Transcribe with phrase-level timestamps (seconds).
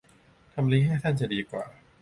[0.53, 1.63] ทำลิงก์ให้สั้นจะดีกว่า